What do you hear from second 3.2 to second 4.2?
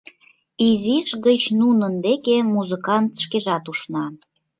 шкежат ушна.